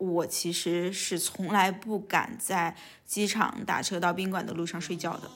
[0.00, 5.30] 我其实是从来不敢在机场打车到宾馆的路上睡觉的。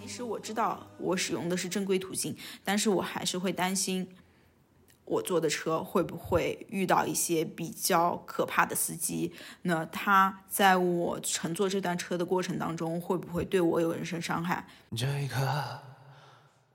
[0.00, 4.08] 其实我知道我使用的是正规途径，但是我还是会担心。
[5.04, 9.32] 我坐的车会不会遇到一些比较可怕的司机？
[9.62, 14.66] 那他在我乘坐这段车的过程当中，会不会对我有人身伤害？
[14.96, 15.38] 这一刻，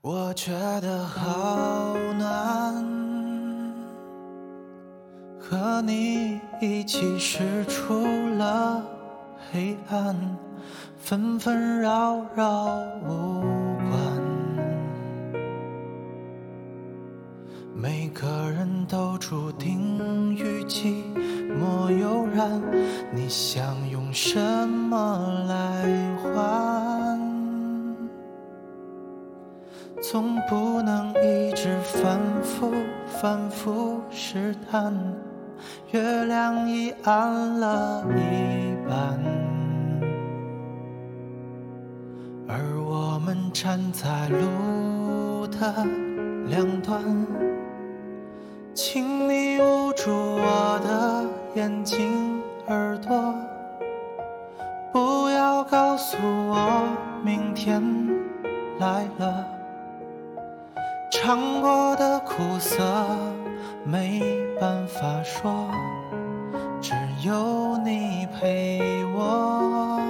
[0.02, 0.50] 我觉
[0.80, 2.84] 得好难，
[5.38, 8.04] 和你一起驶出
[8.36, 8.82] 了
[9.52, 10.16] 黑暗，
[10.98, 13.42] 纷纷扰扰无
[13.88, 14.02] 关。
[17.72, 21.04] 每个人都注定与寂
[21.46, 22.60] 寞悠然，
[23.14, 27.21] 你想用什么来换？
[30.02, 32.72] 总不能一直反复
[33.06, 34.92] 反复试探，
[35.92, 39.16] 月亮已暗了一半，
[42.48, 45.86] 而我们站在路的
[46.48, 47.00] 两端。
[48.74, 53.34] 请你捂住我的眼睛、耳朵，
[54.92, 56.82] 不要告诉我
[57.22, 57.80] 明天
[58.80, 59.51] 来了。
[61.24, 62.82] 尝过的苦涩
[63.84, 64.20] 没
[64.60, 65.70] 办法说，
[66.80, 70.00] 只有你陪我。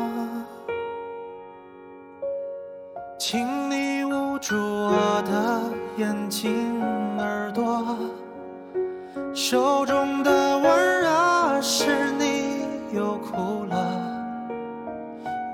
[3.19, 5.61] 请你捂住我的
[5.99, 6.81] 眼睛、
[7.19, 7.85] 耳朵。
[9.35, 12.65] 手中的温热，是你
[12.97, 14.01] 又哭了。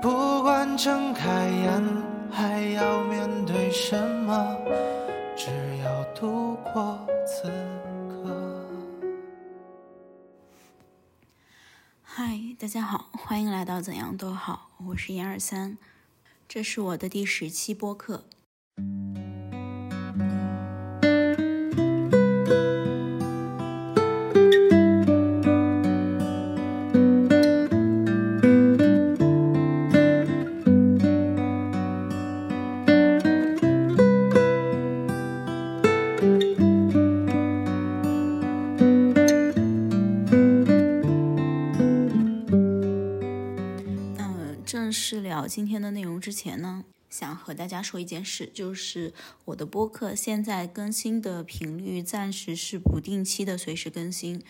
[0.01, 1.83] 不管睁开眼
[2.31, 4.55] 还要面对什么，
[6.71, 7.49] 过此
[8.07, 8.63] 刻。
[12.03, 15.79] 嗨，大家好，欢迎来到怎样都好，我是严二三，
[16.47, 18.25] 这是我的第十期播客。
[45.49, 49.11] 今天的内容之前呢，想和大家说一件事，就是
[49.45, 54.43] 我的播客现在更新的频率暂时是不定期的，随时更新。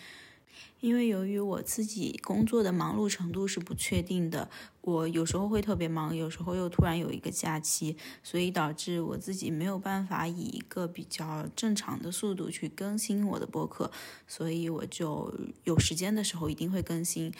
[0.80, 4.50] 因为由于我自己工作的忙碌程度是不确定的，
[4.82, 13.90] 我有时候会特别忙，有时候又突然有一个假期，所以导致我自己没有办法以一个比较正常的速度去更新我的播客，
[14.26, 15.34] 所以我就
[15.64, 17.32] 有时间的时候一定会更新。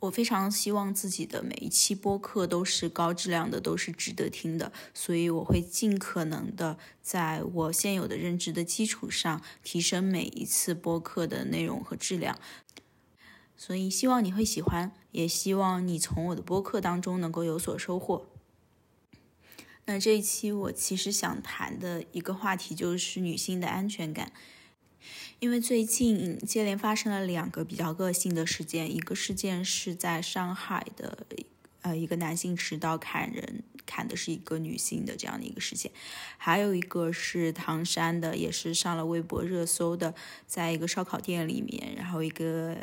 [0.00, 12.38] 我非常希望自己的每一期播客都是高质量的，都是值得听的，所以我会尽可能的在我现有的认知的基础上提升每一次播客的内容和质量。
[13.58, 18.26] 所以希望你会喜欢，也希望你从我的播客当中能够有所收获。
[19.84, 24.32] 那这一期我其实想谈的一个话题就是女性的安全感。
[25.38, 31.26] 因为最近接连发生了两个比较恶性的事件，一个事件是在上海的，
[31.82, 35.90] 呃，一个男性持刀砍人，砍的是一个女性的这样的一个事件，
[36.36, 40.14] 还有一个是唐山的，也是上了微博热搜的，
[40.46, 42.76] 在一个烧烤店里面，然后一个，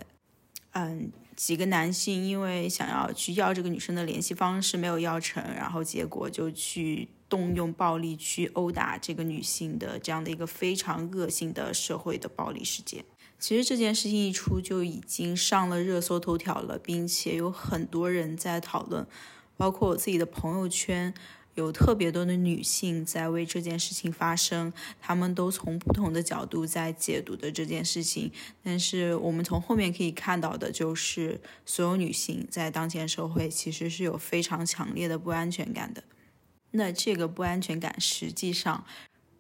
[0.72, 7.08] 嗯，几个男性因为想要去要这个女生的联系方式没有要成，然后结果就去。
[7.30, 13.04] 动用暴力去殴打这个女性的这样的一个非常恶性的社会的暴力事件，
[13.38, 19.06] 其实这件事情一出就已经上了热搜头条了，并且有很多人在讨论，
[19.58, 21.14] 包括我自己的朋友圈，
[21.58, 28.32] 有特别多的女性在为这件事情发声，她们都从不同的角度在解读的这件事情。
[28.64, 36.04] 但是我们从后面可以看到的就是，所有女性在当前社会其实是有非常强烈的不安全感的。
[36.72, 38.86] 那这个不安全感实际上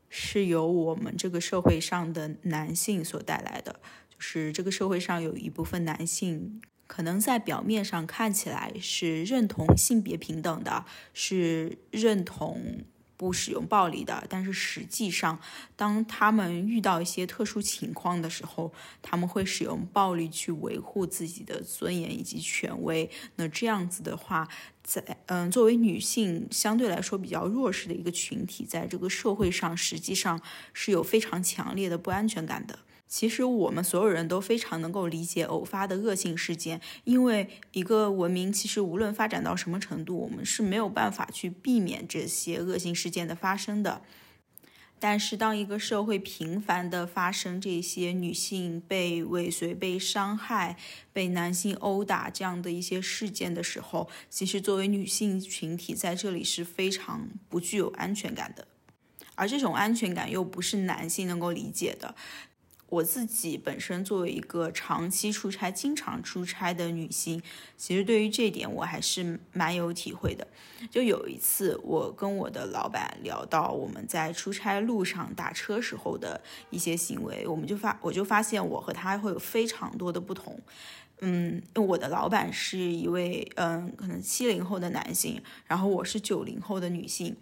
[0.09, 12.86] 是由我们这个社会上的男性所带来的，就是这个社会上有一部分男性可能在表面上看起来是认同性别平等的，是认同
[13.18, 15.39] 不使用暴力的，但是实际上，
[15.75, 23.10] 当他们遇到一些特殊情况的时候，他们会使用暴力去维护自己的尊严以及权威。
[23.36, 24.48] 那这样子的话，
[24.83, 30.40] 在嗯，作为女性相对来说比较弱势的一个群体，在这个社会上实际上
[30.72, 32.78] 是有非常强烈的不安全感的。
[33.07, 44.01] 其实我们所有人都非常能够理解偶发的恶性事件，因为一个文明其实无论发展到什么程度，我们是没有办法去避免这些恶性事件的发生的。
[45.00, 50.75] 但是当一个社会频繁的发生这些女性被尾随、被伤害、
[51.13, 58.68] 被男性殴打这样的一些事件的时候，其实作为女性群体在这里是非常不具有安全感的，
[59.36, 62.15] 而这种安全感又不是男性能够理解的。
[62.89, 67.42] 我自己本身作为一个长期出差、经常出差的女性，
[67.75, 70.48] 其实对于这点我还是蛮有体会的。
[70.89, 80.57] 就有一次，我跟我的老板聊到我们在出差路上打车时候的一些行为，我们就发我就发现我和他会有非常多的不同。
[81.19, 87.36] 嗯，我的老板是一位嗯，可能七零后的男性，然后我是九零后的女性。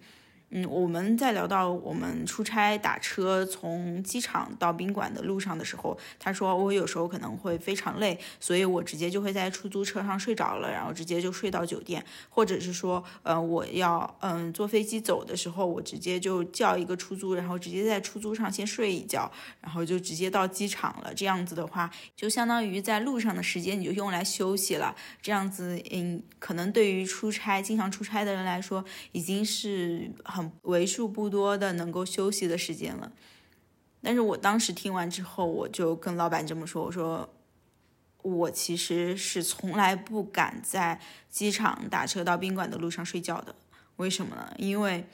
[0.50, 19.30] 嗯，我们在聊到我们出差打车从机场到宾馆的路上的时候，他说我有时候可能会非常累，所以我直接就会在出租车上睡着了，然后直接就睡到酒店，或者是说，呃，我要嗯坐飞机走的时候，我直接就叫一个出租，然后直接在出租上先睡一觉，
[19.62, 21.14] 然后就直接到机场了。
[21.14, 24.96] 这样子的话，就相当于在路上的时间你就用来休息了。
[25.22, 30.52] 这样子，嗯，可能对于出差经常出差的人来说，已经是很。
[30.64, 33.12] 为数不多的能够休息的时间了，
[34.02, 37.30] 但是我当时听完之后，我就跟老板这么说：“我说，
[38.22, 41.00] 我其实是从来不敢在
[41.30, 43.56] 机场打车到宾馆的路上睡觉的。
[43.96, 44.54] 为什么呢？
[44.58, 45.08] 因为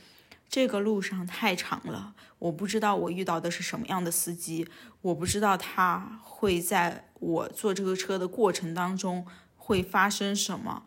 [0.50, 4.68] 这个路上太长了，我不知道我遇到的是什么样的司机，
[5.02, 9.26] 我不知道他会在我坐这个车的过程当中
[9.56, 10.84] 会发生什么。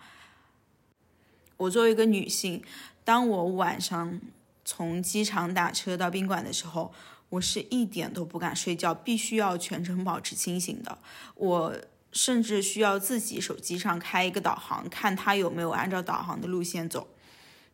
[1.57, 2.63] 我作为一个女性。”
[3.05, 4.19] 当我晚上
[4.65, 6.91] 从机场打车到宾馆的时候，
[7.29, 10.99] 我是一点都不敢睡觉，必须要全程保持清醒的。
[11.35, 11.77] 我
[12.13, 17.09] 甚至需要自己手机上开一个导航，看它有没有按照导航的路线走。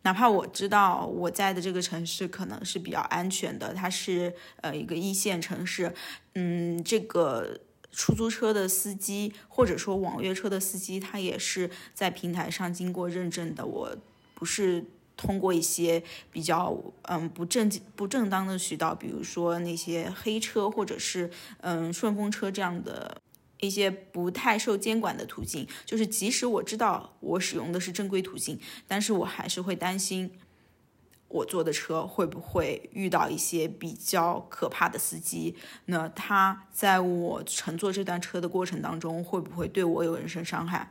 [0.03, 5.95] 哪怕我知道我在的这个城市可能是比较安全的，它是呃一个一线城市，
[6.35, 7.61] 嗯，这个
[7.93, 13.97] 出租车的司机或者说网约车的司机，他也是在平台上经过认证的，我
[14.35, 14.87] 不是。
[15.21, 16.03] 通过一些
[16.33, 21.31] 比较嗯不正不正当的渠道，比如说那些黑车或者是
[21.61, 23.21] 嗯顺风车这样的
[23.59, 28.59] 一些不太受监管的途径，就是即使我知道我使用的是正规途径，
[28.89, 30.31] 但是我还是会担心
[31.29, 40.91] 我坐的车会不会遇到一些比较可怕的司机，那他在我乘坐这段车的过程当中会不会对我有人身伤害？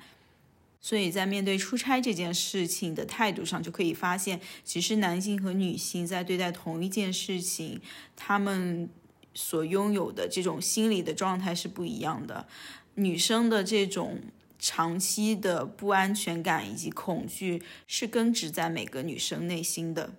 [0.81, 7.81] 所以在面对出差这件事情的态度上，就可以发现，其实男性和女性在对待同一件事情，
[8.15, 8.89] 他们
[9.33, 12.47] 所拥有的这种心理的状态是不一样的。
[12.95, 14.19] 女生的这种
[14.57, 20.13] 长期的不安全感以及恐惧，是根植在每个女生内心的。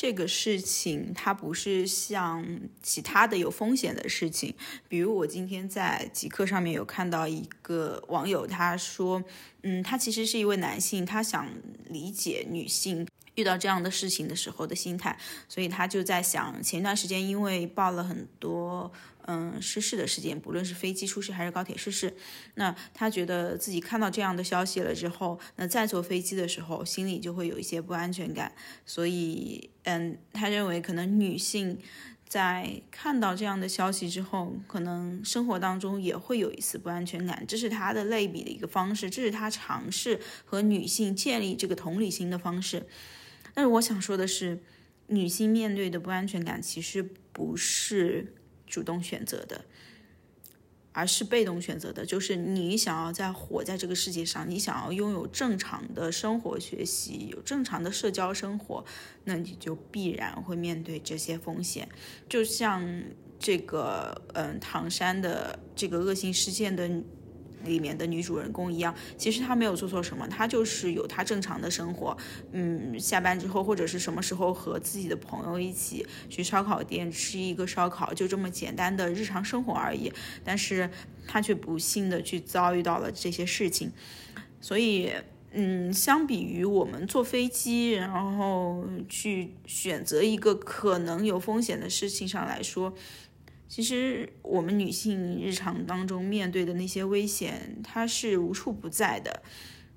[0.00, 2.46] 这个事情它不是像
[2.80, 4.54] 其他的有风险的事情，
[4.86, 9.20] 比如我今天在极客上面有看到一个网友，他说，
[9.62, 11.48] 嗯，他其实是一位男性，他想
[11.88, 15.18] 理解女性遇到这样的事情的时候的心态，
[15.48, 18.92] 所以他就在想，前段时间因为报了很多。
[19.30, 22.14] 嗯，失事的事件，不论是飞机出事还是高铁失事，
[22.54, 28.50] 那他觉得自己看到这样的消息了之后，那再坐飞机的时候，心里就会有一些不安全感。
[28.86, 31.78] 所以，嗯，他认为可能女性
[32.26, 37.44] 在看到这样的消息之后，可能生活当中也会有一丝不安全感。
[37.46, 42.86] 这是他的类比的一个方式，这是他尝试和女性建立这个同理心的方式。
[43.52, 44.62] 但是我想说的是，
[45.08, 48.32] 女性面对的不安全感其实不是。
[48.68, 49.64] 主动选择的，
[50.92, 52.04] 而是被动选择的。
[52.06, 58.84] 就是你想要在活在这个世界上，你想要拥有正常的生活、学习，有正常的社交生活，
[59.24, 61.88] 那你就必然会面对这些风险。
[62.28, 63.02] 就像
[63.38, 66.88] 这个，嗯，唐山的这个恶性事件的。
[67.64, 72.16] 里面的女主人公一样，其实她没有做错什么，她就是有她正常的生活，
[72.52, 80.12] 嗯，下班之后或者是什么时候和自己的朋友一起去烧烤店吃一个烧烤，就这么简单的日常生活而已。
[80.44, 80.88] 但是
[81.26, 83.92] 她却不幸的去遭遇到了这些事情，
[84.60, 85.12] 所以，
[85.52, 92.94] 嗯，相比于我们坐飞机，然后去选择一个可能有风险的事情上来说，
[93.68, 99.42] 其实我们女性日常当中面对的那些危险，它是无处不在的。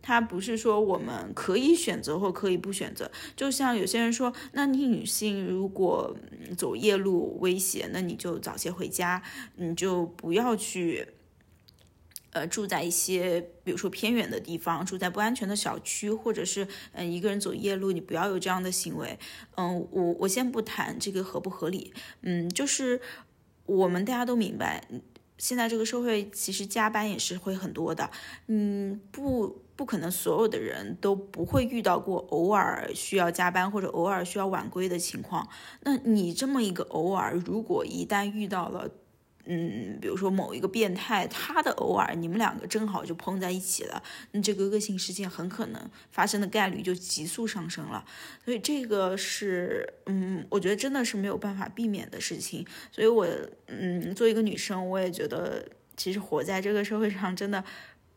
[0.01, 3.09] 它不是说我们可以选择或可以不选择。
[3.35, 6.15] 就像有些人说，那你女性如果
[6.57, 9.23] 走夜路危险，那你就早些回家，
[9.55, 11.07] 你就不要去。
[12.33, 19.19] 呃，住在一些比如说偏远的地方，住在不安全的小区，或者是嗯一个人走夜路，你不要有这样的行为。
[19.57, 23.01] 嗯，我我先不谈这个合不合理，嗯，就是
[23.71, 24.83] 我们大家都明白，
[25.37, 28.11] 现在这个社会其实加班也是会很多的，
[28.47, 35.47] 嗯，不不可能所有的人都不会遇到过偶尔需要加班或者偶尔需要晚归的情况。
[35.83, 38.89] 那你这么一个偶尔，如果一旦遇到了，
[39.45, 48.05] 嗯，比如说某一个变态，他的偶尔，你们两个正好就碰在一起了，那这个恶性事件很可能发生的概率就急速上升了。
[48.45, 52.65] 所以这个是，嗯，我觉得真的是没有办法避免的事情。
[52.91, 53.27] 所以我，
[53.67, 55.65] 嗯，作为一个女生，我也觉得，
[55.98, 57.63] 其实活在这个社会上真的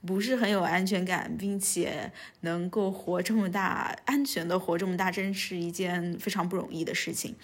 [0.07, 2.12] 不是很有安全感，并且
[2.43, 7.35] 能够活这么大，安全的活这么大，真是一件非常不容易的事情。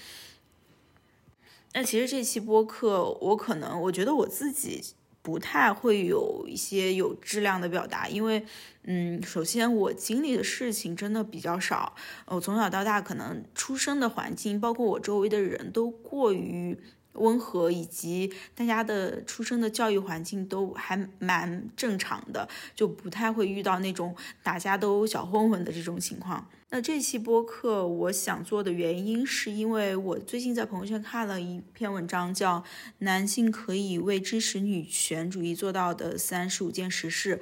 [1.73, 4.83] 那其实这期播客，我可能我觉得我自己
[5.23, 8.45] 不太会有一些有质量的表达，因为，
[8.85, 11.95] 嗯，首先我经历的事情真的比较少，
[12.27, 16.79] 我从小到大可能出生的环境，包括我周围的人都过于。
[17.15, 26.49] 温和以及大家的出生的教育环境都还蛮正常的，就不太会遇到那种大家都小混混的这种情况。
[26.73, 32.59] 那这期播客我想做的原因，是因为我最近在朋友圈看了一篇文章，叫
[32.99, 37.37] 《男性可以为支持女权主义做到的三十五件实事》。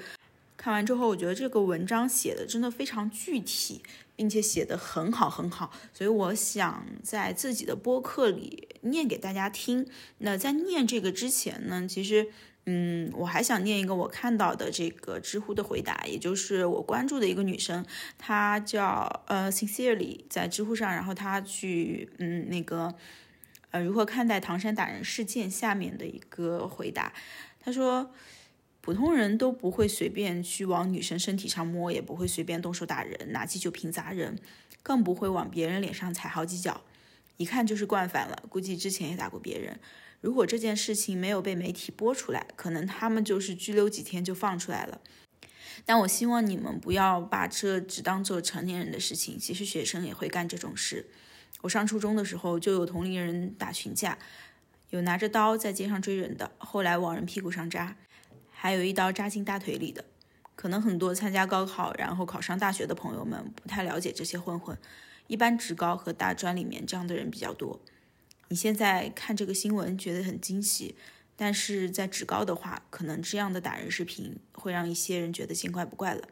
[0.56, 3.82] 看完之后，我觉得这个文章写的真的非常具体。
[4.18, 9.86] 并且写的很好很好，所以我想在自己的播客里念给大家听。
[10.18, 12.26] 那在念这个之前呢，其实，
[12.70, 17.82] 嗯，我还想念一个我看到的这个知乎的回答，也就是我关注的一个女生，
[18.18, 22.94] 她叫呃 sincerely 在知乎上，然后她去嗯那个
[23.70, 27.14] 呃如何看待唐山打人事件下面的一个回答，
[27.58, 28.10] 她说。
[28.80, 34.38] 普通人都不会随便去往女生身体上摸，也不会随便动手打人，拿起酒瓶砸人，
[34.82, 36.80] 更不会往别人脸上踩好几脚，
[37.36, 38.44] 一看就是惯犯了。
[38.48, 39.78] 估计之前也打过别人。
[40.20, 45.00] 如果这件事情没有被媒体播出来，可能他们就是拘留几天就放出来了。
[45.84, 51.06] 但我希望你们不要把这只当做成年人的事情，其实学生也会干这种事。
[51.62, 54.18] 我上初中的时候就有同龄人打群架，
[54.90, 57.96] 有拿着刀在街上追人的，后来往人屁股上扎。
[58.50, 60.04] 还有一刀扎进大腿里的，
[60.56, 64.76] 可能很多参加高考然后考上大学的朋友们不太了解这些混混，
[65.28, 67.80] 一般职高和大专里面这样的人比较多。
[68.48, 70.96] 你现在看这个新闻觉得很惊喜，
[71.36, 76.28] 但是在职高的话，可能这样的打人视频会让一些人觉得见怪不怪了。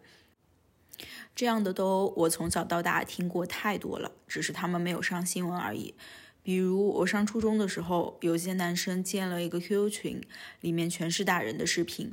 [1.35, 5.95] 这样的都我从小到大听过太多了，只是他们没有上新闻而已。
[6.43, 10.23] 比如我上初中的时候，有些男生建了一个 QQ 群，
[10.61, 12.13] 里面全是打人的视频，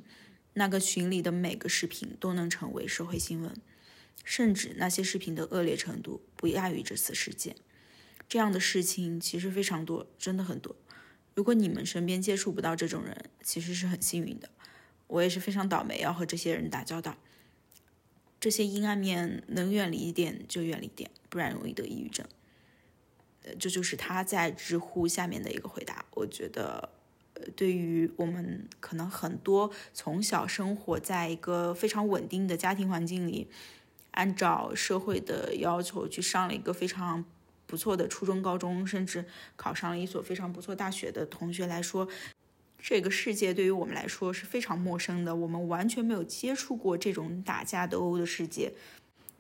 [0.56, 3.56] 那个群里的每个视频都能成为社会新闻，
[4.26, 7.56] 甚至那些视频的恶劣程度不亚于这次事件。
[8.34, 10.76] 这样的事情其实非常多，真的很多。
[11.36, 14.50] 如果你们身边接触不到这种人，其实是很幸运的。
[15.06, 17.16] 我也是非常倒霉，要和这些人打交道。
[18.40, 22.26] 这些阴暗面能远离一点就远离一点，不然容易得抑郁症。
[23.44, 26.04] 呃这就是他在知乎下面的一个回答。
[26.16, 26.90] 我觉得，
[27.36, 33.48] 呃，对于我们可能很多从小生活在一个非常稳定的家庭环境里，
[34.10, 37.24] 按照社会的要求去上了一个非常
[37.74, 39.26] 不错的初中、高中，甚至
[39.56, 42.08] 考上了一所非常不错大学的同学来说，
[42.80, 45.36] 这个世界对于我们来说是非常陌生的。
[45.36, 48.74] 我们完全没有接触过这种打架斗殴的世界，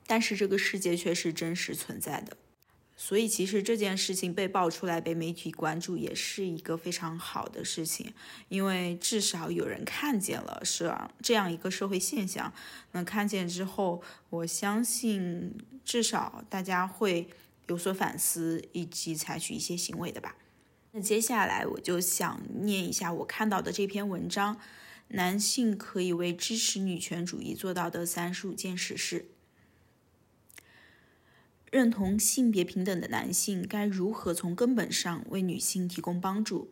[0.07, 2.35] 但是这个世界却是真实存在的。
[2.95, 8.11] 所以，其实这件事情被爆出来、被媒体关注，也是一个非常好的事情，
[8.49, 12.51] 因为至少有人看见了是这样一个社会现象。
[12.93, 15.53] 那看见之后，我相信
[15.85, 17.27] 至少大家会
[17.67, 20.36] 有所反思，以及采取一些行为的吧。
[20.91, 24.60] 那接下来我就想念一下我看到的这篇文章：
[25.10, 29.25] 男性可以为支持女权主义做到的三十五件实事。
[31.72, 36.72] 认同性别平等的男性该如何从根本上为女性提供帮助？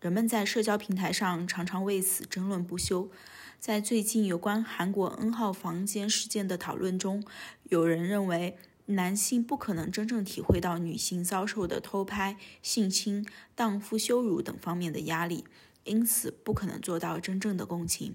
[0.00, 3.10] 人们在社交平台上常常为此争论不休。
[3.58, 7.24] 在最近有关韩国 N 号房间事件的讨论中，
[7.64, 15.44] 有人认为男性不可能真正体会到女性遭受的偷拍、性侵、荡妇羞辱等方面的压力，
[15.84, 18.14] 因此不可能做到真正的共情。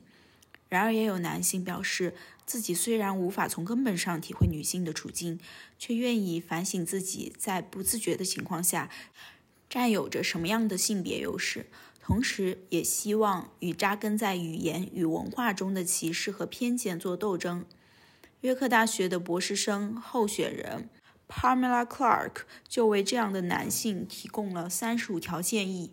[0.69, 5.37] 然而，也有男性表示，自己虽然无法从根本上体会女性的处境，
[5.77, 8.89] 却愿意反省自己在不自觉的情况下
[9.69, 11.65] 占有着什么样的性别优势，
[12.01, 17.65] 同时也希望与扎根在语言与文化中的歧视和偏见做斗争。
[18.41, 20.89] 约克大学的博士生候选人
[21.27, 25.91] Pamela Clark 就为这样的男性提供了三十五条建议。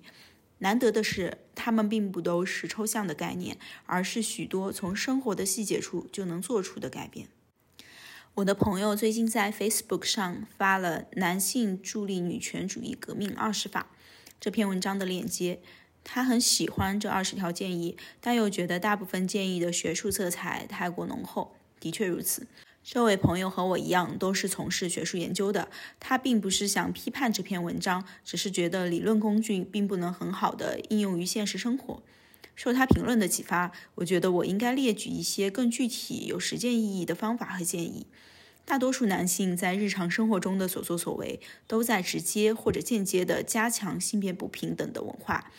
[0.61, 7.29] 难得的是，他们并不都是抽象的概念，而是许多从生活的细节处就能做出的改变。
[8.37, 13.91] 我的朋友最近在 Facebook 上发了《男性助力女权主义革命二十法》
[14.41, 15.61] 这篇文章的链接。
[16.03, 21.58] 他很喜欢这二十条建议，但又觉得大部分建议的学术色彩太过浓厚。
[21.81, 22.47] 的确如此。
[22.85, 25.69] 这位朋友和我一样，都是从事学术研究的。
[26.01, 32.03] 他并不是想批判这篇文章，只是觉得理论工具并不能很好的应用于现实生活。
[32.57, 38.07] 受他评论的启发，我觉得我应该列举一些更具体、有实践意义的方法和建议。
[38.65, 45.53] 大多数男性在日常生活中的所作所为，都在直接或者间接地加强性别不平等的文化。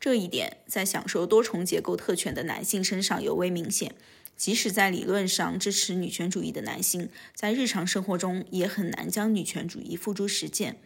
[0.00, 3.94] 这一点在享受多重结构特权的男性身上尤为明显。
[4.42, 10.80] 即使在理论上支持女权主义的男性，在日常生活中也很难将女权主义付诸实践。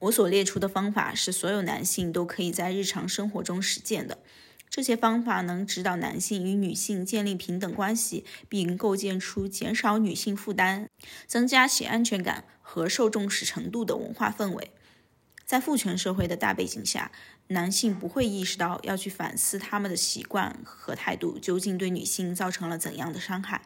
[0.00, 4.18] 我所列出的方法是所有男性都可以在日常生活中实践的。
[4.68, 10.88] 这些方法能指导男性与女性建立平等关系，并构建出减少女性负担、
[11.28, 14.72] 增加其安全感和受重视程度的文化氛围。
[15.46, 17.12] 在父权社会的大背景下，
[17.48, 23.62] 男性不会意识到要去反思他们的习惯和态度究竟对女性造成了怎样的伤害。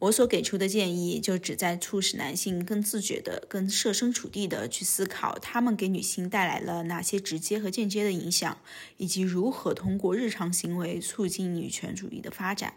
[0.00, 8.58] 我所给出的建议就旨在促使男性更自觉的、更设身处地的去思考他们给女性带来了哪些直接和间接的影响，
[8.96, 12.74] 以及如何通过日常行为促进女权主义的发展。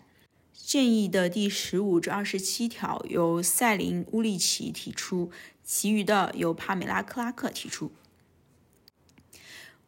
[0.54, 5.32] 建议的第十五至二十七条由塞琳·乌利奇提出，
[5.64, 7.92] 其余的由帕梅拉·克拉克提出。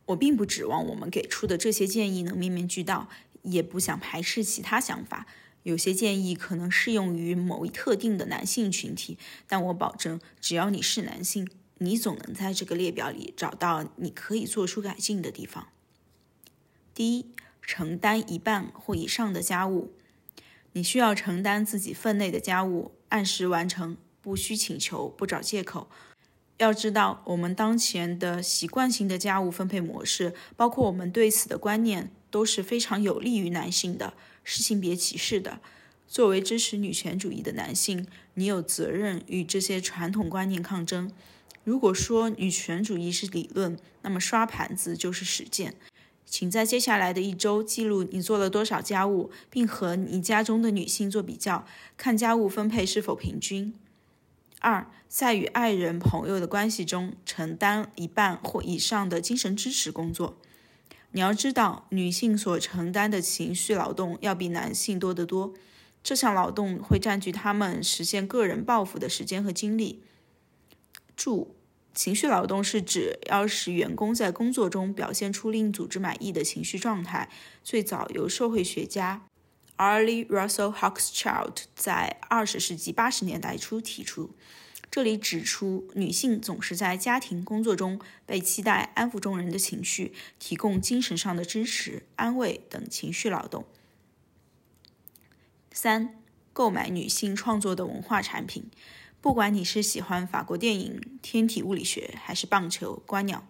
[0.05, 3.09] 我并不指望我们给出的这些建议能面面俱到，
[3.43, 5.25] 也不想排斥其他想法。
[5.63, 15.69] 有些建议可能适用于某一特定的男性群体，但我保证，只要你是男性，你总能在这个列表里找到你可以做出改进的地方。
[16.93, 17.27] 第一，
[17.61, 19.93] 承担一半或以上的家务。
[20.73, 25.87] 你需要承担自己分内的家务，按时完成，不需请求，不找借口。
[26.57, 34.13] 要知道，我们当前的习惯性的家务分配模式，包括我们对此的观念，都是非常有利于男性的，
[34.43, 35.59] 是性别歧视的。
[36.07, 41.11] 作为支持女权主义的男性，你有责任与这些传统观念抗争。
[41.63, 45.75] 如果说女权主义是理论，那么刷盘子就是实践。
[46.25, 51.65] 请在接下来的一周记录你做了多少家务，并和你家中的女性做比较，
[51.97, 53.73] 看家务分配是否平均。
[54.63, 60.37] 二，在与爱人、朋友的关系中承担一半或以上的精神支持工作。
[61.11, 65.53] 你要知道，女性所承担的情绪劳动要比男性多得多。
[66.01, 70.01] 这项劳动会占据他们实现个人抱负的时间和精力。
[71.15, 71.55] 注：
[71.93, 77.29] 情绪劳动是指要使员工在工作中表现出令组织满意的情绪状态。
[77.63, 79.27] 最早由社会学家
[79.83, 84.33] Arlie Russell Hochschild 在二十世纪八十年代初提出。
[84.89, 93.65] 这里指出，女性总是在家庭工作中被期待安抚众人的情绪，提供精神上的支持、安慰等情绪劳动。
[95.73, 96.15] 三、
[96.53, 98.71] 购买女性创作的文化产品，
[99.19, 103.45] 不管你是喜欢法国电影、天体物理学，还是棒球、观鸟，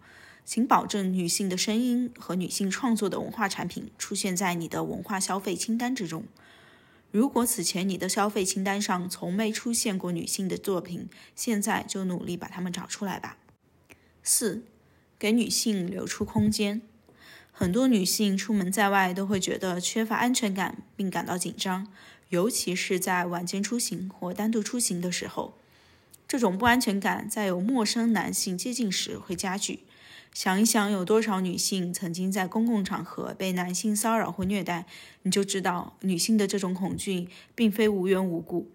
[0.46, 6.26] 请保证女性的声音和女性创作的文化产品出现在你的文化消费清单之中。
[7.12, 13.38] 如果此前你的消费清单上从没出现过女性的作品，现在就努力把它们找出来吧。
[14.24, 14.64] 四，
[15.20, 16.82] 给女性留出空间。
[17.52, 21.88] 很多女性出门在外都会觉得缺乏安全感，并感到紧张，
[22.30, 25.54] 尤其是在晚间出行或单独出行的时候。
[26.28, 29.82] 这种不安全感在有陌生男性接近时会加剧。
[30.34, 34.88] 想一想，有多少女性曾经在公共场合被男性骚扰或虐待，
[35.22, 38.72] 你就知道女性的这种恐惧并非无缘无故。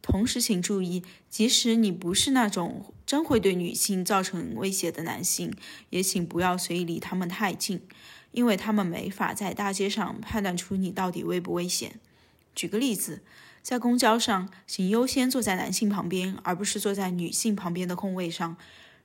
[0.00, 5.52] 同时，请注意，即使你不是那种真会对女性造成威胁的男性，
[5.90, 7.82] 也请不要随意离他们太近，
[8.32, 12.00] 因为他们没法在大街上判断出你到底危不危险。
[12.54, 13.22] 举个例子，
[13.62, 18.56] 在公交上，请优先坐在男性旁边，而不是坐在女性旁边的空位上。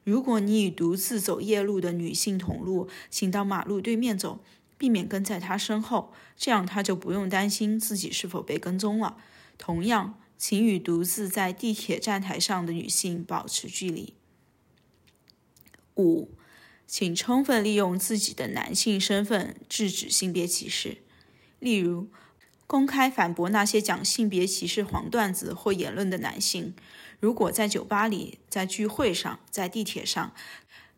[0.04, 4.44] 如果你与独自走夜路的女性同路，请到马路对面走，
[4.78, 9.18] 避免跟在她身后，这样她就不用担心自己是否被跟踪了。
[9.60, 14.16] 同样，请与独自在地铁站台上的女性保持距离。
[15.96, 16.32] 五，
[16.88, 20.98] 请充分利用自己的男性身份制止性别歧视，
[21.60, 22.08] 例如
[22.66, 26.74] 公开反驳那些讲性别歧视黄段子或言论的男性。
[27.22, 30.34] 如果在酒吧里、在聚会上、在地铁上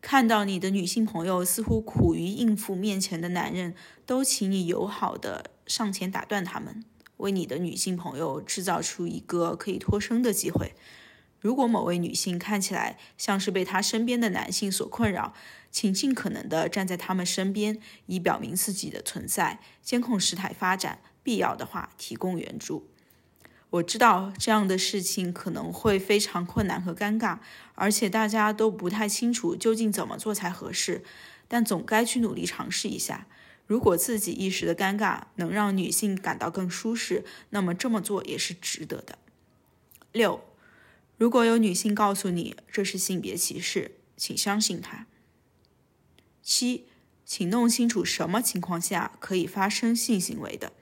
[0.00, 3.74] 看到你的女性朋友似乎苦于应付面前的男人，
[4.06, 6.82] 都请你友好的上前打断他们。
[7.18, 10.74] 为你的女性朋友制造出一个可以脱身的机会。
[11.40, 15.34] 如果某位女性看起来像是被她身边的男性所困扰，
[15.70, 22.88] 请尽可能的站在他们身边，以表明自己的存在，监控事态发展，必要的话提供援助。
[23.74, 27.38] 我知道这样的事情可能会非常困难和尴尬，
[27.74, 31.02] 而且大家都不太清楚究竟怎么做才合适，
[31.48, 33.26] 但总该去努力尝试一下。
[33.66, 39.18] 如果自己一时的尴尬能让女性感到更舒适，那么这么做也是值得的。
[40.12, 40.44] 六，
[41.16, 45.06] 如果有女性告诉你这是性别歧视，请相信她。
[46.42, 46.86] 七，
[47.24, 50.72] 请弄清楚什么情况下可以发生性行为的，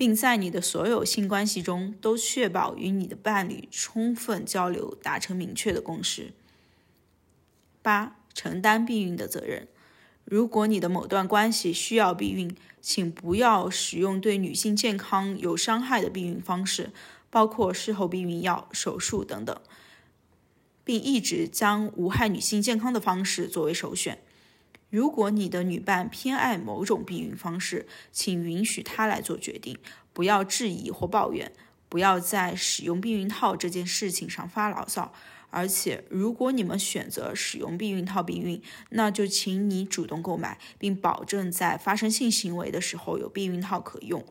[0.00, 6.32] 并在你的所有性关系中都确保与你的伴侣充分交流，达成明确的共识。
[7.82, 9.68] 八，承担避孕的责任。
[10.24, 16.92] 如果你的某段关系需要避孕，请不要使用对女性健康有伤害的避孕方式，
[17.28, 19.60] 包括事后避孕药、手术等等，
[20.82, 24.22] 并一直将无害女性健康的方式作为首选。
[24.90, 29.78] 如果你的女伴偏爱某种避孕方式，请允许她来做决定，
[30.12, 31.52] 不要质疑或抱怨，
[31.88, 35.12] 不要在使用避孕套这件事情上发牢骚。
[35.52, 44.24] 而且，如果你们选择使用避孕套避孕，那就请你主动购买，并保证在发生性行为的时候有避孕套可用。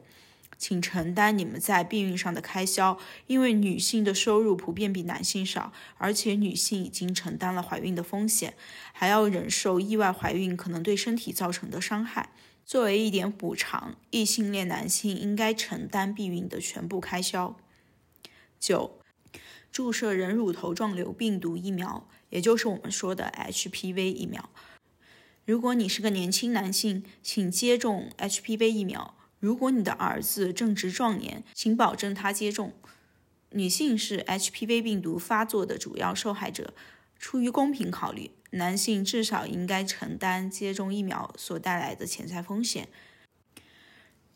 [0.59, 8.53] 请承担你们在避孕上的开销，因为女性的收入普遍比男性少，而且女性已经承担了怀孕的风险，
[8.91, 12.31] 还要忍受意外怀孕可能对身体造成的伤害。
[12.65, 17.57] 作为一点补偿，异性恋男性应该承担避孕的全部开销。
[18.59, 18.99] 九。
[19.71, 24.49] 注射人乳头状瘤病毒疫苗，也就是我们说的 HPV 疫苗。
[25.45, 29.13] 如果你是个年轻男性，请接种 HPV 疫苗。
[29.39, 32.73] 如果你的儿子正值壮年，请保证他接种。
[33.51, 36.73] 女性是 HPV 病毒发作的主要受害者。
[37.17, 42.87] 出于公平考虑，男性至少应该承担接种疫苗所带来的潜在风险。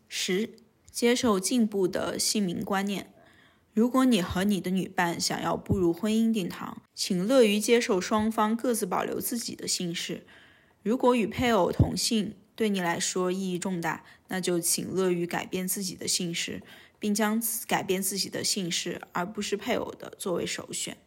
[0.08, 0.50] 十、
[0.92, 3.14] 接受进步的姓名观念。
[3.74, 10.26] 如果你和你的女伴想要步入婚姻殿堂，请乐于接受双方各自保留自己的姓氏。
[10.84, 16.62] 如果与配偶同姓对你来说意义重大，那就请乐于改变自己的姓氏，
[17.00, 20.98] 并将改变自己的姓氏而不是配偶的作为首选。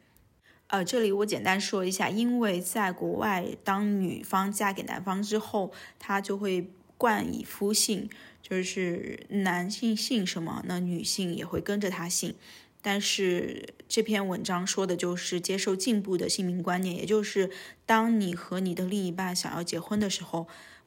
[0.69, 8.09] 呃，这里我简单说一下，因为在国外，当女方嫁给男方之后，她就会冠以夫姓。
[8.49, 12.37] 就是男性姓什么，那女性也会跟着他姓。
[12.81, 17.51] 但是这篇文章说的就是接受进步的姓名观念，也就是
[17.85, 20.47] 当你和你的另一半想要结婚的时候，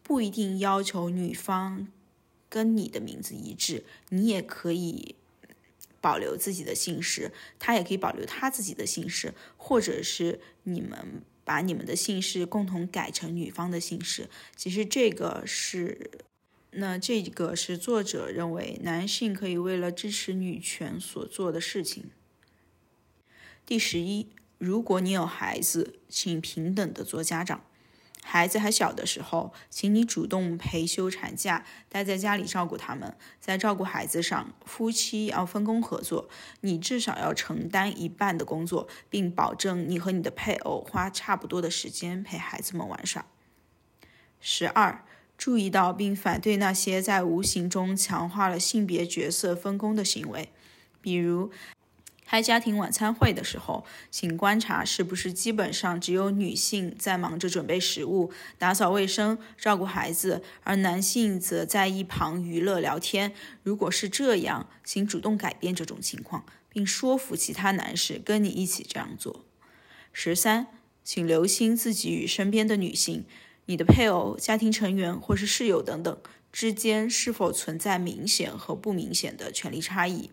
[0.09, 1.87] 不一定要求女方
[2.49, 5.13] 跟你的名字一致，你也可以
[6.01, 14.27] 保留自己的姓氏，他也可以保留他自己的姓氏，或者是你们把你们的姓氏共同改成女方的姓氏。
[14.55, 16.09] 其实这个是。
[16.71, 22.05] 那这个是作者认为男性可以为了支持女权所做的事情。
[23.63, 27.63] 第十一，如果你有孩子，请平等的做家长。
[28.23, 33.15] 孩子还小的时候，请你主动陪休产假，待在家里照顾他们。
[33.39, 36.29] 在照顾孩子上，夫妻要分工合作，
[36.61, 43.25] 你至少要承担一半的工作，并保证你和你的配偶花差不多的时间陪孩子们玩耍。
[44.39, 45.03] 十二。
[45.37, 50.51] 注意到并反对那些在无形中强化了性别角色分工的行为，
[50.99, 51.49] 比如
[52.29, 63.33] 开家庭晚餐会的时候，请观察是不是基本上只有女性在忙着准备食物、打扫卫生、照顾孩子，而男性则在一旁娱乐聊天。
[63.63, 66.45] 如果是这样，请主动改变这种情况。
[66.69, 69.43] 并说服其他男士跟你一起这样做。
[70.13, 70.67] 十三，
[71.03, 73.25] 请留心自己与身边的女性、
[73.65, 76.15] 你的配偶、家庭成员或是室友等等
[76.53, 80.29] 之间是否存在明显和不明显的权利差异。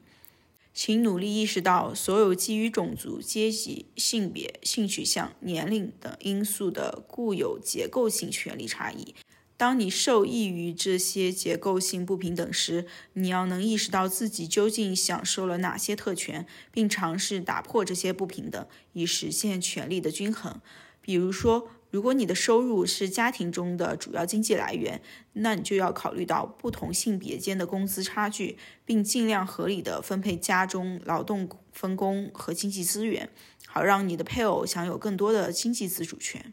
[0.77, 9.15] 请努力意识到所有基于种族、阶级、性别、性取向、年龄等因素的固有结构性权利差异。
[9.57, 12.85] 当你受益于这些结构性不平等时，
[13.15, 20.61] 你要能意识到自己究竟享受了哪些特权，并尝试打破这些不平等，以实现权利的均衡。
[21.01, 25.01] 比如说，如果你的收入是家庭中的主要经济来源，
[25.33, 33.31] 那你就要考虑到不同性别间的工资差距，并尽量合理的分配家中劳动分工和经济资源，
[33.67, 36.53] 好让你的配偶享有更多的经济自主权。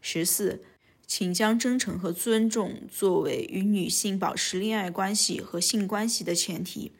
[0.00, 0.64] 十四。
[1.06, 6.92] 请将真诚和尊重作为与女性保持恋爱关系和性关系的前提。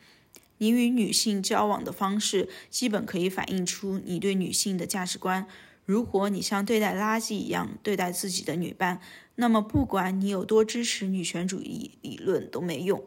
[0.57, 5.47] 你与女性交往的方式基本可以反映出你对女性的价值观。
[5.88, 9.01] 如果你像对待垃圾一样对待自己的女伴，
[9.37, 13.03] 那么不管你有多支持女权主义理论都没用。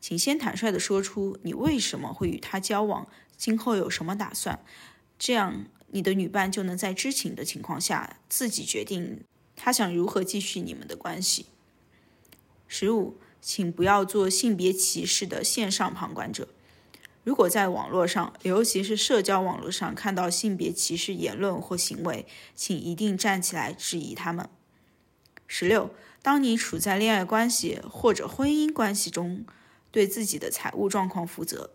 [0.00, 3.06] 请先坦率地说出你为什么会与她交往，
[3.36, 4.64] 今后有什么打算，
[5.16, 9.20] 这样你的女伴就能在知情的情况下自己决定。
[9.54, 11.46] 他想如何继续你们的关系？
[12.66, 16.48] 十五，请不要做性别歧视的线上旁观者。
[17.22, 24.48] 如果在网络上，尤其是社交网络上看到性别歧视言论或行为，请一定站起来质疑他们。
[25.46, 25.90] 十六，
[26.22, 29.44] 当你处在恋爱关系或者婚姻关系中，
[29.90, 31.70] 对自己的财务状况负责。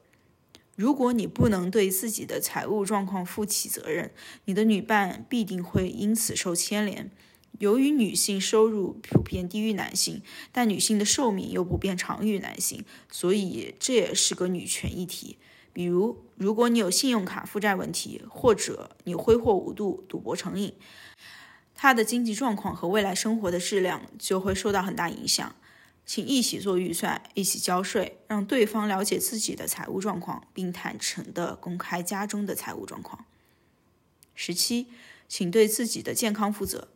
[0.75, 4.11] 如果你不能对自己的财务状况负起责任，
[4.45, 7.11] 你的女伴必定会因此受牵连。
[7.59, 15.37] 由于女性收入普遍低于男性，但女性的寿命又普遍长于男性，所以这也是个女权议题。
[15.71, 20.73] 比如，如果你有信用卡负债问题，或者你挥霍无度、赌博成瘾，
[21.73, 25.55] 他的经济状况和未来生活的质量就会受到很大影响。
[26.05, 33.25] 请一起做预算，一起交税，让对方了解自己的财务状况，并坦诚地公开家中的财务状况。
[34.35, 34.87] 十七，
[35.27, 36.89] 请对自己的健康负责。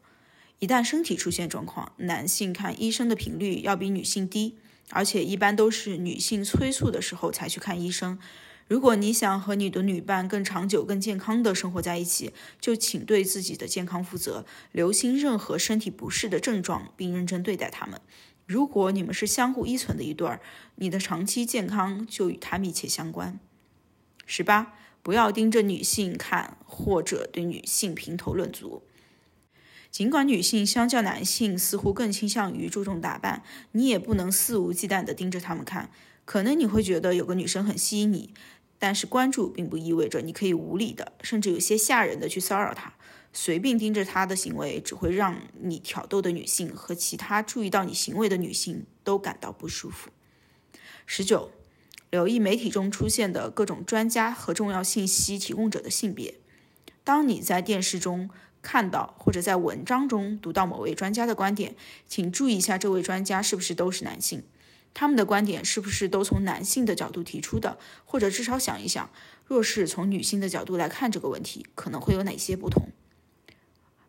[0.60, 4.58] 一旦身体出现状况，男性看医生的频率要比女性低，
[4.90, 8.20] 而且一般都是女性催促的时候才去看医生。
[8.68, 18.00] 如果你想和你的女伴更长久、更健康的生活在一起，就请对自己的健康负责，留心任何身体不适的症状，并认真对待他们。
[18.46, 20.42] 如果你们是相互依存的一对儿，
[20.76, 23.40] 你的长期健康就与他密切相关。
[24.26, 28.84] 十八，不要盯着女性看，或者对女性评头论足。
[29.92, 35.90] 尽管女性相较男性似乎更倾向于注重打扮，你也不能肆无忌惮地盯着她们看。
[36.26, 38.34] 可能你会觉得有个女生很吸引你，
[38.78, 42.94] 但是关注并不意味着你可以无理的，甚至有些吓人的去骚扰她。
[43.34, 50.12] 随便盯着她的行为，只会让你挑逗的女性和其他注意到你行为的女性都感到不舒服。
[51.08, 51.52] 十九，
[52.12, 56.36] 留意媒体中出现的各种专家和重要信息提供者的性别。
[57.04, 58.30] 当你在电视中。
[58.62, 61.76] 看到或者在文章中读到某位专家的观点，
[62.08, 64.44] 请注意一下这位专家是不是都是男性，
[64.94, 69.10] 他们的观点是不是都从男性的角度提出的，或者至少想一想，
[69.46, 72.90] 若是从女性的角度来看这个问题，可能会有哪些不同。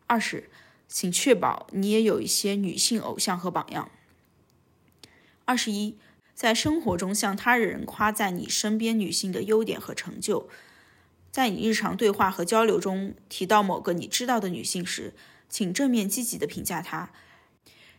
[0.07, 0.49] 二是，
[0.89, 3.89] 请确保你也有一些女性偶像和榜样。
[5.45, 5.97] 二十一，
[6.35, 10.49] 在生活中向他人夸赞你身边女性的优点和成就。
[11.31, 15.13] 在你日常对话和交流中提到某个你知道的女性时，
[15.49, 17.11] 请正面积极地评价她。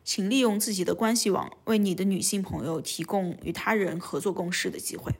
[0.04, 5.14] 请利用自己的关系网为你的女性朋友提供与他人合作共事的机会。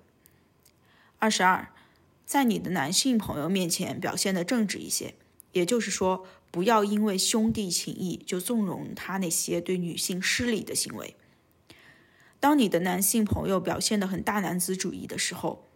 [1.18, 1.68] 二十二，
[2.26, 5.14] 在你的男性朋友面前表现得正直一些，
[5.52, 11.14] 也就是说，不要因为兄弟情谊就纵容他那些对女性失礼的行为。
[12.40, 15.68] 当你的男性朋友表现得很大男子主义的时候，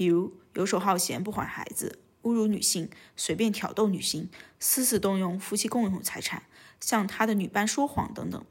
[0.00, 6.44] 比如游手好闲、不管孩子、侮辱女性、随便挑逗女性、私自动用夫妻共有财产、
[6.80, 8.42] 向他的女伴说谎等等，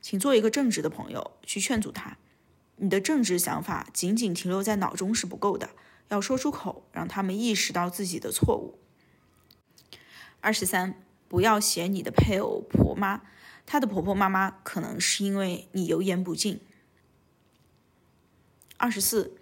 [0.00, 2.16] 请做一个正直的朋友去劝阻他。
[2.78, 5.70] 你的正直想法仅仅停留在脑中是不够的，
[6.08, 8.80] 要说出口，让他们意识到自己的错误。
[10.40, 13.22] 二十三，不要嫌你的配偶婆妈，
[13.64, 16.58] 她的婆婆妈妈可能是因为你油盐不进。
[18.76, 19.36] 二十四。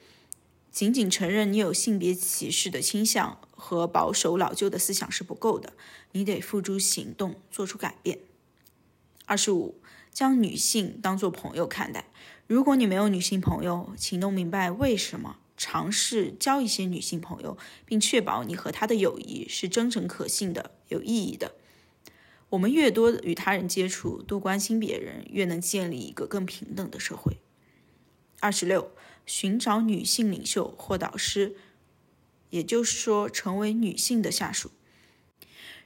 [0.70, 5.72] 仅仅承认你有性别歧视的倾向和保守老旧的思想是不够的，
[6.12, 8.20] 你得付诸行动，做出改变。
[9.26, 9.80] 二十五，
[10.12, 12.06] 将女性当作朋友看待。
[12.46, 21.54] 如果你没有女性朋友，请弄明白为什么，尝试交一些女性朋友，并确保你和她的友谊是真诚可信的、有意义的。
[22.50, 27.36] 我们越多与他人接触，多关心别人，越能建立一个更平等的社会。
[28.40, 28.90] 二十六，
[29.28, 31.54] 寻找女性领袖或导师，
[32.48, 34.70] 也就是说，成为女性的下属。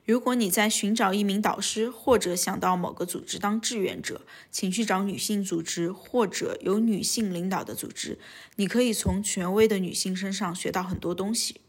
[0.05, 8.19] 如果你在寻找一名导师，或者想到某个组织当志愿者，请去找女性组织或者有女性领导的组织。
[8.57, 11.61] 你可以从权威的女性身上学到很多东西。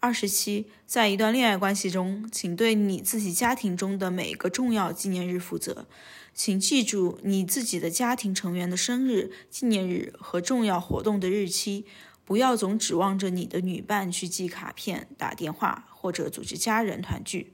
[0.00, 5.86] 二十七，在一段恋爱关系中，请对你自己家庭中的每一个重要纪念日负责。
[6.34, 11.84] 请记住你自己的家庭成员的生日、纪念日和重要活动的日期。
[12.24, 17.52] 不要总指望着你的女伴去寄卡片、打电话或者组织家人团聚。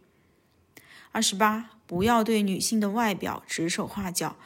[1.11, 4.37] 二十八，不要对女性的外表指手画脚。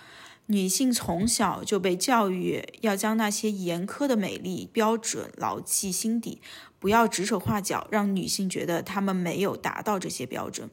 [0.46, 6.40] 女性从小就被教育要将那些严苛的美丽标准牢记心底，
[6.78, 10.70] 不要指手画脚，让女性觉得她们没有达到这些标准。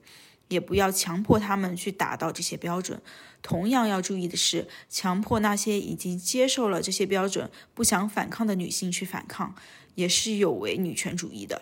[0.50, 3.02] 也不要强迫他们去达到这些标准。
[3.42, 9.56] 同样要注意的是，强迫那些已经接受了这些标准、不想反抗的女性去反抗，
[9.96, 11.62] 也是有违女权主义的。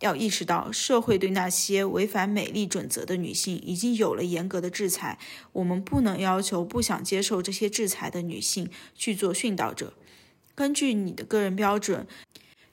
[0.00, 5.18] 要意识到，社会对那些违反美丽准则的女性已经有了严格的制裁。
[5.52, 9.94] 我们不能要求不想接受这些制裁的女性去做训导者。
[10.54, 12.06] 根据你的个人标准，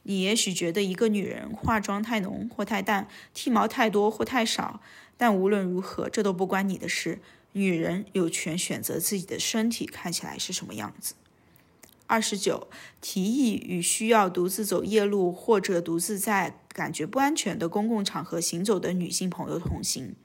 [0.04, 4.82] 你也许觉得一个女人化妆太浓或太淡，剃毛太多或太少。
[5.22, 7.20] 但无论如何，这都不关你的事。
[7.52, 11.14] 女人有权选择自己的身体看起来是什么样子。
[12.08, 12.68] 二十九，
[13.02, 20.16] 提议与需要独自走夜路或者独自在感觉不安全的公共场合行走的女性朋友同行，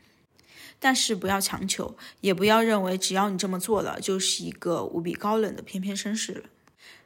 [0.81, 6.45] 但是不要强求，也不要认为只要你这么做了，就是一个无比高冷的翩翩绅士了。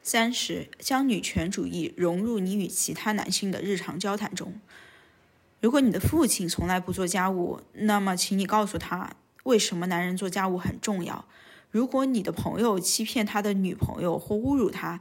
[0.01, 4.61] 三十，将女权主义融入你与其他男性的日常交谈中。
[5.61, 11.25] 如果你的父亲从来不做家务，那么请你告诉他为什么男人做家务很重要。
[11.69, 14.99] 如果你的朋友欺骗他的女朋友或侮辱他，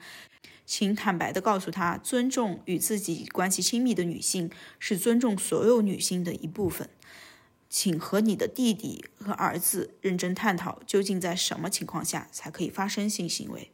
[0.67, 6.91] 请坦白地告诉他，尊重与自己关系亲密的女性是尊重所有女性的一部分。
[7.71, 13.71] 请和你的弟弟和儿子认真探讨，究竟在什么情况下才可以发生性行为。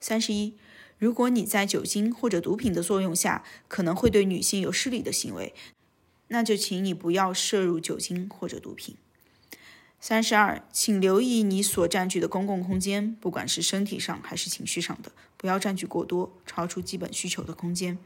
[0.00, 0.54] 三十一，
[0.96, 5.52] 如果你在酒精或者毒品的作用下，可能会对女性有失礼的行为。
[6.32, 8.96] 那就请你不要摄入酒精或者毒品。
[10.00, 17.98] 三十二，请留意你所占据的公共空间，不管是身体上还是情绪上的，不要占据过多、超出基本需求的空间。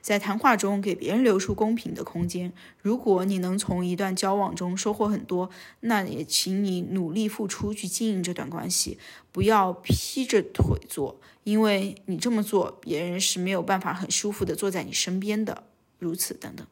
[0.00, 2.52] 在谈话中给别人留出公平的空间。
[2.80, 5.50] 如果你能从一段交往中收获很多，
[5.80, 8.98] 那也请你努力付出去经营这段关系，
[9.30, 15.64] 不要劈着腿坐，因为你这么做，别人是没有办法很舒服的坐在你身边的。
[15.98, 16.66] 如此等等。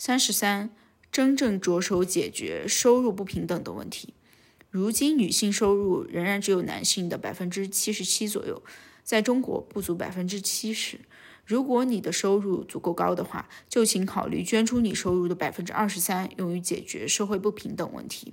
[0.00, 0.70] 三十三，
[1.12, 4.14] 真正着手解决收入不平等的问题。
[4.70, 8.62] 如今，女性收入仍然只有男性的百分之七十七左右，
[9.04, 11.00] 在中国不足百分之七十。
[11.44, 18.32] 如果你的收入足够高的话，就请考虑捐出你收入的百分之二十三，用于解决社会不平等问题。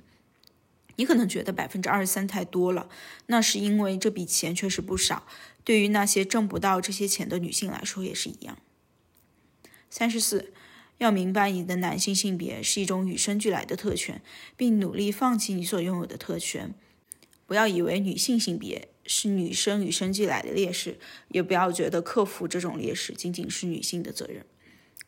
[0.95, 2.88] 你可能觉得百分之二十三太多了，
[3.25, 5.27] 那是因为这笔钱确实不少，
[5.65, 8.58] 对于那些挣不到这些钱的女性来说也是一样。
[9.89, 10.53] 三十四。
[10.99, 14.19] 要明白，你的男性性别是一种与生俱来的特权，
[14.55, 16.73] 并努力放弃你所拥有的特权。
[17.45, 20.97] 不要以为女性性别是女生与生俱来的劣势，
[21.29, 24.43] 也不要觉得克服这种劣势仅仅是女性的责任。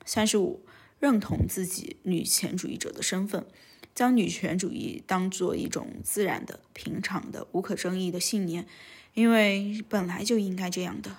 [0.05, 0.63] 三十五，
[0.99, 3.47] 认同自己女权主义者的身份，
[3.95, 8.67] 将女权主义当做一种自然的、平常的、无可争议的信念，
[9.15, 11.17] 因为本来就应该这样的。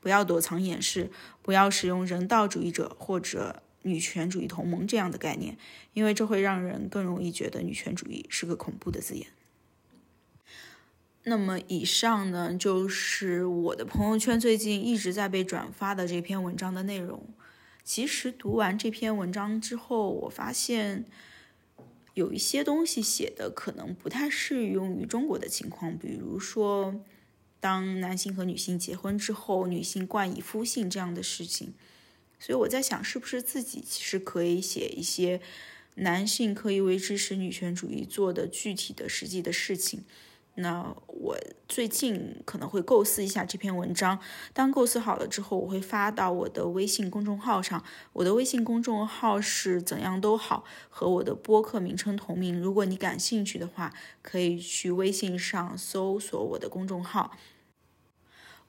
[0.00, 3.62] 不要躲藏掩饰，不要使用人道主义者或者。
[3.82, 5.56] 女权主义同盟这样的概念，
[5.94, 9.28] 因为这会让人更容易觉得女权主义是个恐怖的字眼。
[11.24, 17.22] 那么，以上呢就是我的朋友圈最近一直在被转发的这篇文章的内容。
[17.84, 21.04] 其实读完这篇文章之后，我发现
[22.14, 26.94] 有一些东西写的可能不太适用于中国的情况，比如说，
[27.58, 31.74] 当男性和女性结婚之后，女性冠以夫姓这样的事情。
[32.40, 35.40] 所以我在想，是不是自己其实可以写一些
[35.96, 40.02] 男性可以为支持女权主义做的具体的实际的事情？
[40.56, 44.18] 那我最近可能会构思一下这篇文章。
[44.52, 47.82] 当构思好了之后，我会发到我的微信公众号上。
[48.14, 52.60] 我的微信公众号是怎样都好，和我的播客名称同名。
[52.60, 57.36] 如果你感兴趣的话，可以去微信上搜索我的公众号。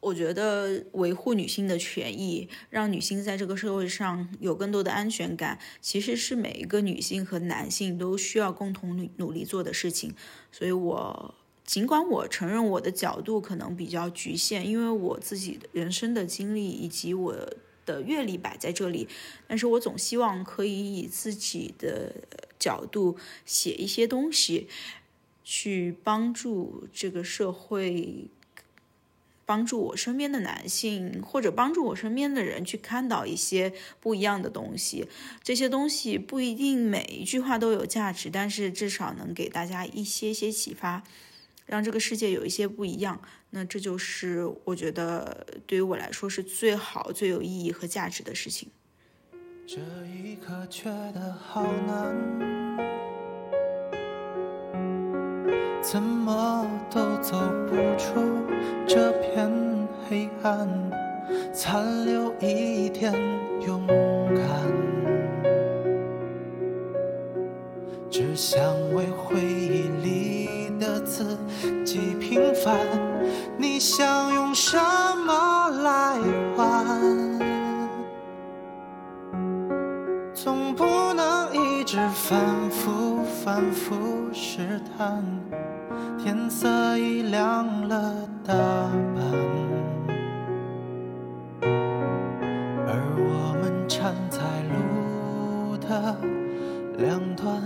[0.01, 10.15] 我觉得维护女性的权益，让女性在这个社会上有更多的安全感，其实是每一个女性和男性都需要共同努努力做的事情。
[10.51, 17.35] 所以，我尽管我承认我的角度可能比较局限，因为我自己的人生的经历以及我
[17.85, 19.07] 的阅历摆在这里，
[19.47, 22.15] 但是我总希望可以以自己的
[22.57, 24.67] 角度写一些东西，
[25.43, 28.25] 去帮助这个社会。
[29.51, 35.09] 帮助我身边的男性，或者帮助我身边的人去看到一些不一样的东西。
[35.43, 41.03] 这些东西不一定每一句话都有价值，但是至少能给大家一些些启发，
[41.65, 43.21] 让这个世界有一些不一样。
[43.49, 48.69] 那这就是我觉得对于我来说是最好、最有意义和价值的事情。
[49.67, 52.70] 这一刻觉得好难。
[55.81, 58.21] 怎么都走不出
[58.87, 59.51] 这片
[60.07, 60.69] 黑暗，
[61.51, 63.11] 残留一点
[63.65, 64.45] 勇敢，
[68.11, 68.61] 只想
[68.93, 71.35] 为回忆里的自
[71.83, 72.77] 己平凡。
[73.57, 74.77] 你想用什
[75.25, 76.15] 么来
[76.55, 76.85] 换？
[80.31, 83.00] 总不能一直反复
[83.43, 85.23] 反复试探。
[86.19, 88.13] 天色已亮了
[88.45, 88.53] 大
[89.15, 89.23] 半，
[92.85, 94.39] 而我们站在
[94.69, 96.15] 路的
[96.99, 97.59] 两端，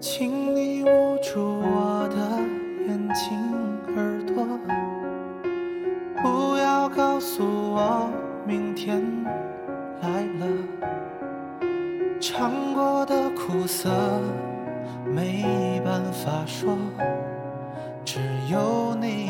[0.00, 2.16] 请你捂住我的
[2.88, 3.38] 眼睛
[3.96, 4.46] 耳朵，
[6.22, 8.10] 不要告诉我
[8.46, 9.04] 明天
[10.00, 10.46] 来了，
[12.28, 13.88] 尝过的苦涩。
[15.04, 16.76] 没办法说，
[18.04, 18.18] 只
[18.50, 19.25] 有你